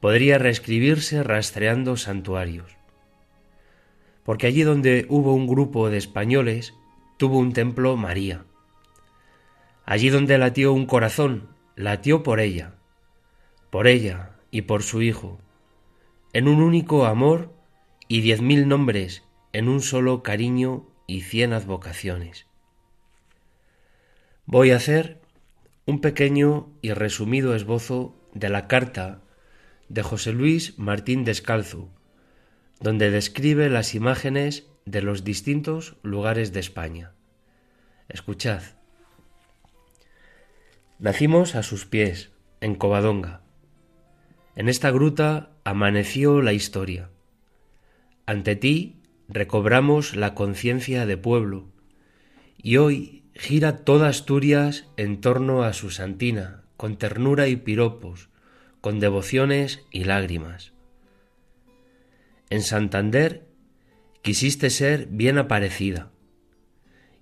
podría 0.00 0.38
reescribirse 0.38 1.22
rastreando 1.22 1.96
santuarios. 1.96 2.76
Porque 4.24 4.46
allí 4.46 4.62
donde 4.62 5.06
hubo 5.08 5.34
un 5.34 5.46
grupo 5.46 5.90
de 5.90 5.98
españoles, 5.98 6.74
tuvo 7.16 7.38
un 7.38 7.52
templo 7.52 7.96
María. 7.96 8.44
Allí 9.84 10.10
donde 10.10 10.38
latió 10.38 10.72
un 10.72 10.86
corazón, 10.86 11.48
latió 11.74 12.22
por 12.22 12.40
ella, 12.40 12.74
por 13.70 13.86
ella 13.86 14.36
y 14.50 14.62
por 14.62 14.82
su 14.82 15.02
hijo, 15.02 15.38
en 16.32 16.46
un 16.46 16.62
único 16.62 17.06
amor 17.06 17.52
y 18.06 18.20
diez 18.20 18.40
mil 18.40 18.68
nombres 18.68 19.24
en 19.52 19.68
un 19.68 19.80
solo 19.80 20.22
cariño 20.22 20.86
y 21.06 21.22
cien 21.22 21.52
advocaciones. 21.52 22.46
Voy 24.44 24.70
a 24.70 24.76
hacer 24.76 25.20
un 25.86 26.00
pequeño 26.00 26.68
y 26.82 26.92
resumido 26.92 27.54
esbozo 27.54 28.14
de 28.34 28.50
la 28.50 28.68
carta 28.68 29.22
de 29.88 30.02
José 30.02 30.32
Luis 30.32 30.78
Martín 30.78 31.24
Descalzo, 31.24 31.90
donde 32.80 33.10
describe 33.10 33.68
las 33.70 33.94
imágenes 33.94 34.66
de 34.84 35.02
los 35.02 35.24
distintos 35.24 35.96
lugares 36.02 36.52
de 36.52 36.60
España. 36.60 37.12
Escuchad. 38.08 38.62
Nacimos 40.98 41.54
a 41.54 41.62
sus 41.62 41.86
pies, 41.86 42.30
en 42.60 42.74
Covadonga. 42.74 43.42
En 44.56 44.68
esta 44.68 44.90
gruta 44.90 45.50
amaneció 45.64 46.42
la 46.42 46.52
historia. 46.52 47.10
Ante 48.26 48.56
ti 48.56 49.00
recobramos 49.28 50.16
la 50.16 50.34
conciencia 50.34 51.06
de 51.06 51.16
pueblo, 51.16 51.68
y 52.56 52.78
hoy 52.78 53.24
gira 53.34 53.84
toda 53.84 54.08
Asturias 54.08 54.88
en 54.96 55.20
torno 55.20 55.62
a 55.62 55.72
su 55.72 55.90
santina, 55.90 56.64
con 56.76 56.96
ternura 56.96 57.46
y 57.46 57.56
piropos, 57.56 58.28
con 58.80 59.00
devociones 59.00 59.84
y 59.90 60.04
lágrimas. 60.04 60.72
En 62.50 62.62
Santander 62.62 63.46
quisiste 64.22 64.70
ser 64.70 65.06
bien 65.06 65.38
aparecida, 65.38 66.10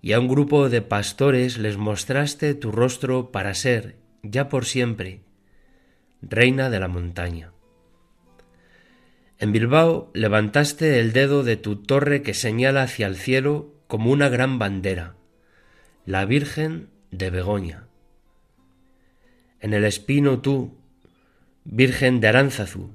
y 0.03 0.13
a 0.13 0.21
un 0.21 0.29
grupo 0.29 0.69
de 0.69 0.83
pastores 0.83 1.59
les 1.59 1.77
mostraste 1.77 2.55
tu 2.55 2.71
rostro 2.71 3.33
para 3.33 3.55
ser, 3.55 3.97
ya 4.23 4.49
por 4.49 4.65
siempre, 4.65 5.23
reina 6.23 6.71
de 6.71 6.81
la 6.81 6.89
montaña. 6.89 7.53
En 9.39 9.53
Bilbao 9.53 10.11
levantaste 10.15 11.01
el 11.01 11.13
dedo 11.13 11.43
de 11.43 11.57
tu 11.57 11.77
torre 11.77 12.23
que 12.23 12.35
señala 12.35 12.83
hacia 12.83 13.07
el 13.07 13.17
cielo 13.17 13.75
como 13.87 14.11
una 14.11 14.29
gran 14.29 14.59
bandera, 14.59 15.17
la 16.05 16.25
Virgen 16.25 16.89
de 17.11 17.31
Begoña. 17.31 17.89
En 19.61 19.75
el 19.75 19.85
Espino 19.85 20.41
tú, 20.41 20.79
Virgen 21.69 22.21
de 22.21 22.29
Aránzazu, 22.29 22.91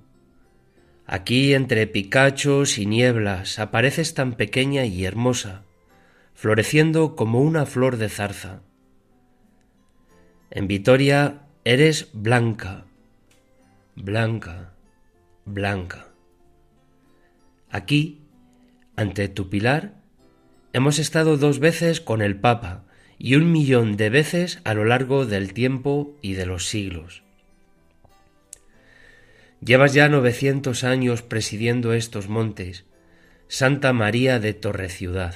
aquí 1.05 1.53
entre 1.53 1.87
picachos 1.87 2.77
y 2.77 2.85
nieblas 2.85 3.59
apareces 3.59 4.13
tan 4.13 4.35
pequeña 4.35 4.85
y 4.85 5.03
hermosa, 5.03 5.65
floreciendo 6.35 7.17
como 7.17 7.41
una 7.41 7.65
flor 7.65 7.97
de 7.97 8.07
zarza. 8.07 8.61
En 10.51 10.67
Vitoria 10.69 11.41
eres 11.65 12.11
blanca, 12.13 12.85
blanca, 13.97 14.73
blanca. 15.43 16.07
Aquí, 17.69 18.21
ante 18.95 19.27
tu 19.27 19.49
pilar, 19.49 19.95
hemos 20.71 20.97
estado 20.97 21.35
dos 21.35 21.59
veces 21.59 21.99
con 21.99 22.21
el 22.21 22.39
Papa 22.39 22.85
y 23.17 23.35
un 23.35 23.51
millón 23.51 23.97
de 23.97 24.09
veces 24.09 24.61
a 24.63 24.73
lo 24.73 24.85
largo 24.85 25.25
del 25.25 25.51
tiempo 25.51 26.17
y 26.21 26.33
de 26.33 26.45
los 26.45 26.67
siglos. 26.69 27.23
Llevas 29.63 29.93
ya 29.93 30.09
novecientos 30.09 30.83
años 30.83 31.21
presidiendo 31.21 31.93
estos 31.93 32.27
montes, 32.27 32.85
Santa 33.47 33.93
María 33.93 34.39
de 34.39 34.55
Torreciudad, 34.55 35.35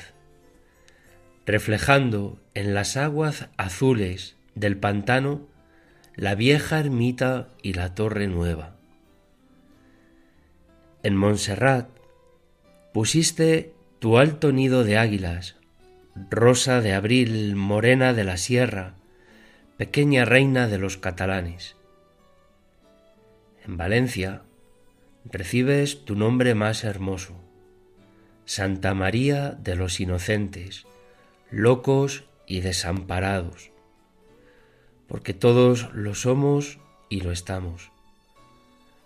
reflejando 1.46 2.40
en 2.56 2.74
las 2.74 2.98
aguas 2.98 3.50
azules 3.56 4.36
del 4.56 4.78
pantano 4.78 5.48
la 6.16 6.34
vieja 6.34 6.80
ermita 6.80 7.50
y 7.62 7.74
la 7.74 7.94
torre 7.94 8.28
nueva. 8.28 8.78
En 11.04 11.16
Montserrat 11.16 11.88
pusiste 12.94 13.74
tu 14.00 14.18
alto 14.18 14.52
nido 14.52 14.84
de 14.84 14.98
águilas, 14.98 15.58
rosa 16.32 16.82
de 16.82 16.94
abril, 16.94 17.56
morena 17.56 18.14
de 18.14 18.24
la 18.24 18.38
sierra, 18.38 18.96
pequeña 19.78 20.26
reina 20.26 20.68
de 20.68 20.80
los 20.80 20.98
catalanes. 20.98 21.75
En 23.68 23.78
Valencia 23.78 24.44
recibes 25.26 26.06
tu 26.06 26.16
nombre 26.16 26.54
más 26.54 26.84
hermoso, 26.84 27.34
Santa 28.46 28.94
María 28.94 29.58
de 29.60 29.76
los 29.76 30.00
inocentes, 30.00 30.86
locos 31.50 32.26
y 32.46 32.60
desamparados, 32.60 33.72
porque 35.08 35.34
todos 35.34 35.90
lo 35.94 36.14
somos 36.14 36.78
y 37.10 37.22
lo 37.22 37.32
estamos. 37.32 37.92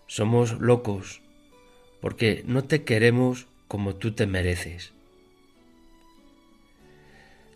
Somos 0.07 0.59
locos 0.59 1.21
porque 2.01 2.43
no 2.45 2.65
te 2.65 2.83
queremos 2.83 3.47
como 3.69 3.95
tú 3.95 4.11
te 4.11 4.27
mereces. 4.27 4.91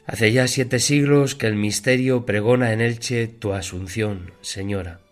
Hace 0.06 0.32
ya 0.32 0.48
siete 0.48 0.80
siglos 0.80 1.36
que 1.36 1.48
el 1.48 1.56
misterio 1.56 2.26
pregona 2.26 2.72
en 2.72 2.80
Elche 2.80 3.28
tu 3.28 3.54
asunción, 3.54 4.32
Señora. 4.42 5.03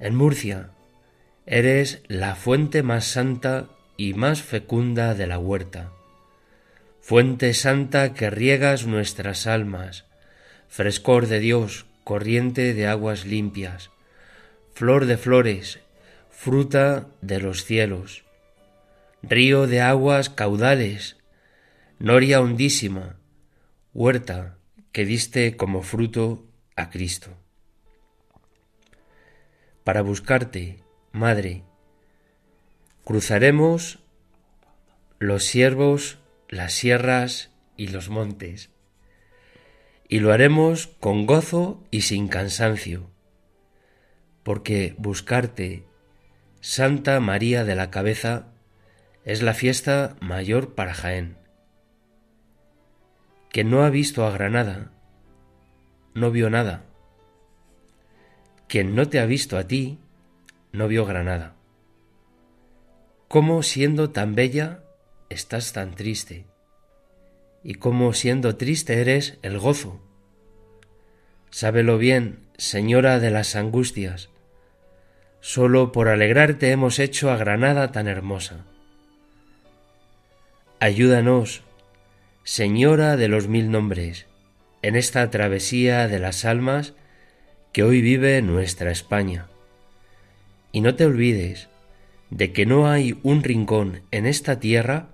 En 0.00 0.14
Murcia 0.14 0.70
eres 1.44 2.02
la 2.06 2.36
fuente 2.36 2.82
más 2.82 3.06
santa 3.06 3.68
y 3.96 4.14
más 4.14 4.42
fecunda 4.42 5.14
de 5.14 5.26
la 5.26 5.38
huerta, 5.38 5.90
fuente 7.00 7.54
santa 7.54 8.14
que 8.14 8.30
riegas 8.30 8.86
nuestras 8.86 9.46
almas, 9.46 10.04
frescor 10.68 11.26
de 11.26 11.40
Dios, 11.40 11.86
corriente 12.04 12.74
de 12.74 12.86
aguas 12.86 13.24
limpias, 13.24 13.90
flor 14.72 15.06
de 15.06 15.16
flores, 15.16 15.80
fruta 16.30 17.08
de 17.20 17.40
los 17.40 17.64
cielos, 17.64 18.24
río 19.22 19.66
de 19.66 19.80
aguas 19.80 20.28
caudales, 20.28 21.16
noria 21.98 22.40
hondísima, 22.40 23.16
huerta 23.94 24.58
que 24.92 25.04
diste 25.04 25.56
como 25.56 25.82
fruto 25.82 26.46
a 26.76 26.90
Cristo. 26.90 27.37
Para 29.88 30.02
buscarte, 30.02 30.84
Madre, 31.12 31.62
cruzaremos 33.04 34.00
los 35.18 35.44
siervos, 35.44 36.18
las 36.50 36.74
sierras 36.74 37.52
y 37.78 37.88
los 37.88 38.10
montes, 38.10 38.68
y 40.06 40.20
lo 40.20 40.30
haremos 40.34 40.88
con 41.00 41.24
gozo 41.24 41.82
y 41.90 42.02
sin 42.02 42.28
cansancio, 42.28 43.08
porque 44.42 44.94
buscarte, 44.98 45.86
Santa 46.60 47.18
María 47.18 47.64
de 47.64 47.74
la 47.74 47.90
Cabeza, 47.90 48.48
es 49.24 49.40
la 49.40 49.54
fiesta 49.54 50.16
mayor 50.20 50.74
para 50.74 50.92
Jaén. 50.92 51.38
Que 53.48 53.64
no 53.64 53.84
ha 53.84 53.88
visto 53.88 54.26
a 54.26 54.32
Granada, 54.32 54.92
no 56.12 56.30
vio 56.30 56.50
nada. 56.50 56.87
Quien 58.68 58.94
no 58.94 59.08
te 59.08 59.18
ha 59.18 59.24
visto 59.24 59.56
a 59.56 59.66
ti, 59.66 59.98
no 60.72 60.88
vio 60.88 61.06
Granada. 61.06 61.54
¿Cómo 63.26 63.62
siendo 63.62 64.10
tan 64.10 64.34
bella 64.34 64.80
estás 65.30 65.72
tan 65.72 65.94
triste? 65.94 66.44
¿Y 67.64 67.74
cómo 67.74 68.12
siendo 68.12 68.56
triste 68.56 69.00
eres 69.00 69.38
el 69.40 69.58
gozo? 69.58 70.00
Sábelo 71.50 71.96
bien, 71.96 72.40
Señora 72.58 73.20
de 73.20 73.30
las 73.30 73.56
Angustias, 73.56 74.28
solo 75.40 75.92
por 75.92 76.08
alegrarte 76.08 76.70
hemos 76.70 76.98
hecho 76.98 77.30
a 77.30 77.36
Granada 77.36 77.90
tan 77.92 78.06
hermosa. 78.06 78.66
Ayúdanos, 80.78 81.62
Señora 82.44 83.16
de 83.16 83.28
los 83.28 83.48
mil 83.48 83.70
nombres, 83.70 84.26
en 84.82 84.94
esta 84.94 85.30
travesía 85.30 86.06
de 86.08 86.18
las 86.18 86.44
almas 86.44 86.94
que 87.72 87.82
hoy 87.82 88.00
vive 88.00 88.40
nuestra 88.42 88.90
España. 88.90 89.46
Y 90.72 90.80
no 90.80 90.94
te 90.94 91.06
olvides 91.06 91.68
de 92.30 92.52
que 92.52 92.66
no 92.66 92.90
hay 92.90 93.18
un 93.22 93.42
rincón 93.42 94.02
en 94.10 94.26
esta 94.26 94.60
tierra 94.60 95.08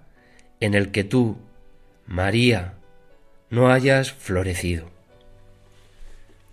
en 0.61 0.75
el 0.75 0.91
que 0.91 1.05
tú, 1.05 1.37
María, 2.07 2.75
no 3.51 3.71
hayas 3.71 4.13
florecido. 4.13 4.91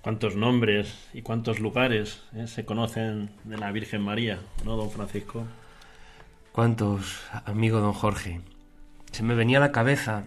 ¿Cuántos 0.02 0.36
nombres 0.36 0.96
y 1.14 1.22
cuántos 1.22 1.60
lugares 1.60 2.22
eh, 2.36 2.48
se 2.48 2.66
conocen 2.66 3.32
de 3.44 3.58
la 3.58 3.72
Virgen 3.72 4.02
María, 4.02 4.40
no, 4.66 4.76
don 4.76 4.90
Francisco? 4.90 5.46
¿Cuántos, 6.52 7.22
amigo 7.46 7.80
don 7.80 7.94
Jorge? 7.94 8.42
se 9.12 9.24
me 9.24 9.36
venía 9.36 9.58
a 9.58 9.62
la 9.62 9.72
cabeza 9.72 10.24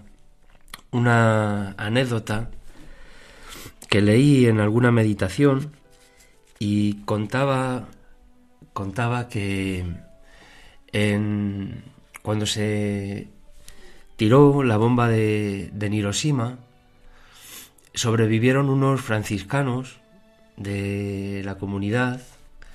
una 0.91 1.73
anécdota 1.73 2.51
que 3.89 4.01
leí 4.01 4.47
en 4.47 4.61
alguna 4.61 4.91
meditación 4.91 5.73
y 6.59 6.95
contaba 7.05 7.89
contaba 8.73 9.29
que 9.29 9.85
en, 10.93 11.85
cuando 12.23 12.47
se 12.47 13.29
tiró 14.17 14.63
la 14.63 14.77
bomba 14.77 15.09
de, 15.09 15.71
de 15.73 15.95
Hiroshima 15.95 16.59
sobrevivieron 17.95 18.69
unos 18.69 19.01
franciscanos 19.01 20.01
de 20.57 21.43
la 21.45 21.57
comunidad 21.57 22.21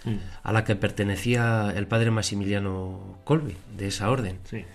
mm. 0.06 0.16
a 0.44 0.54
la 0.54 0.64
que 0.64 0.76
pertenecía 0.76 1.74
el 1.76 1.88
padre 1.88 2.12
Maximiliano 2.12 3.18
Colbe, 3.26 3.56
de 3.76 3.88
esa 3.88 4.10
orden. 4.10 4.40
Sí 4.46 4.66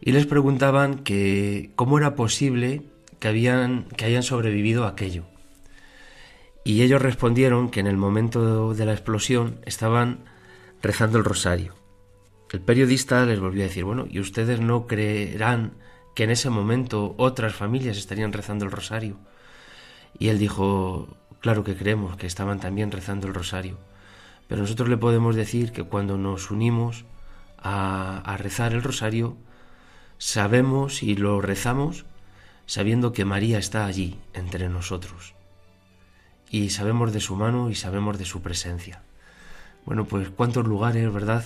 y 0.00 0.12
les 0.12 0.26
preguntaban 0.26 0.98
que 0.98 1.70
cómo 1.76 1.98
era 1.98 2.14
posible 2.14 2.82
que, 3.18 3.28
habían, 3.28 3.84
que 3.96 4.06
hayan 4.06 4.22
sobrevivido 4.22 4.84
a 4.84 4.90
aquello. 4.90 5.24
Y 6.64 6.82
ellos 6.82 7.00
respondieron 7.00 7.70
que 7.70 7.80
en 7.80 7.86
el 7.86 7.96
momento 7.96 8.74
de 8.74 8.84
la 8.84 8.92
explosión 8.92 9.60
estaban 9.64 10.24
rezando 10.82 11.18
el 11.18 11.24
rosario. 11.24 11.74
El 12.50 12.60
periodista 12.60 13.24
les 13.26 13.40
volvió 13.40 13.62
a 13.62 13.68
decir, 13.68 13.84
bueno, 13.84 14.06
¿y 14.10 14.20
ustedes 14.20 14.60
no 14.60 14.86
creerán 14.86 15.74
que 16.14 16.24
en 16.24 16.30
ese 16.30 16.50
momento 16.50 17.14
otras 17.16 17.54
familias 17.54 17.96
estarían 17.96 18.32
rezando 18.32 18.64
el 18.64 18.72
rosario? 18.72 19.18
Y 20.18 20.28
él 20.28 20.38
dijo, 20.38 21.16
claro 21.40 21.64
que 21.64 21.76
creemos 21.76 22.16
que 22.16 22.26
estaban 22.26 22.60
también 22.60 22.90
rezando 22.90 23.26
el 23.28 23.34
rosario. 23.34 23.78
Pero 24.48 24.62
nosotros 24.62 24.88
le 24.88 24.96
podemos 24.96 25.36
decir 25.36 25.70
que 25.70 25.84
cuando 25.84 26.18
nos 26.18 26.50
unimos 26.50 27.04
a, 27.56 28.18
a 28.18 28.36
rezar 28.36 28.72
el 28.72 28.82
rosario, 28.82 29.36
sabemos 30.18 31.02
y 31.04 31.14
lo 31.14 31.40
rezamos 31.40 32.04
sabiendo 32.66 33.12
que 33.12 33.24
María 33.24 33.58
está 33.58 33.86
allí 33.86 34.18
entre 34.34 34.68
nosotros. 34.68 35.34
Y 36.50 36.70
sabemos 36.70 37.12
de 37.12 37.20
su 37.20 37.36
mano 37.36 37.70
y 37.70 37.74
sabemos 37.74 38.18
de 38.18 38.24
su 38.24 38.42
presencia. 38.42 39.02
Bueno, 39.86 40.04
pues 40.04 40.28
cuántos 40.30 40.66
lugares, 40.66 41.12
¿verdad?, 41.12 41.44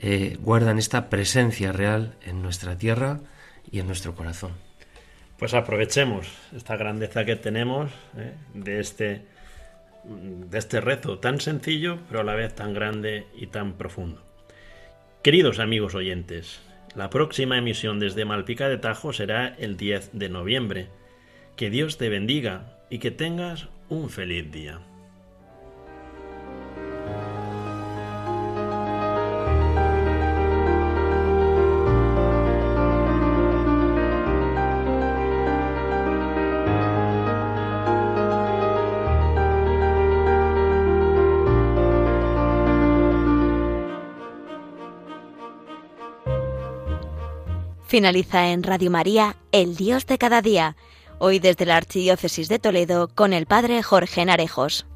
eh, 0.00 0.38
guardan 0.40 0.78
esta 0.78 1.10
presencia 1.10 1.72
real 1.72 2.14
en 2.22 2.40
nuestra 2.40 2.78
tierra 2.78 3.20
y 3.70 3.80
en 3.80 3.86
nuestro 3.86 4.14
corazón. 4.14 4.52
Pues 5.38 5.52
aprovechemos 5.52 6.26
esta 6.56 6.76
grandeza 6.76 7.24
que 7.24 7.36
tenemos 7.36 7.90
eh, 8.16 8.32
de, 8.54 8.80
este, 8.80 9.22
de 10.04 10.58
este 10.58 10.80
rezo 10.80 11.18
tan 11.18 11.40
sencillo, 11.40 11.98
pero 12.08 12.20
a 12.20 12.24
la 12.24 12.34
vez 12.34 12.54
tan 12.54 12.72
grande 12.72 13.26
y 13.36 13.46
tan 13.48 13.74
profundo. 13.74 14.22
Queridos 15.22 15.58
amigos 15.58 15.94
oyentes, 15.94 16.60
la 16.94 17.10
próxima 17.10 17.58
emisión 17.58 18.00
desde 18.00 18.24
Malpica 18.24 18.68
de 18.68 18.78
Tajo 18.78 19.12
será 19.12 19.54
el 19.58 19.76
10 19.76 20.10
de 20.12 20.28
noviembre. 20.28 20.88
Que 21.56 21.68
Dios 21.68 21.98
te 21.98 22.08
bendiga 22.08 22.78
y 22.88 22.98
que 22.98 23.10
tengas 23.10 23.68
un 23.90 24.08
feliz 24.08 24.50
día. 24.50 24.80
Finaliza 47.86 48.52
en 48.52 48.62
Radio 48.62 48.88
María, 48.88 49.34
El 49.50 49.74
Dios 49.74 50.06
de 50.06 50.16
cada 50.16 50.42
día, 50.42 50.76
hoy 51.20 51.38
desde 51.38 51.66
la 51.66 51.76
Archidiócesis 51.76 52.48
de 52.48 52.58
Toledo 52.58 53.08
con 53.14 53.32
el 53.32 53.46
Padre 53.46 53.82
Jorge 53.82 54.24
Narejos. 54.24 54.89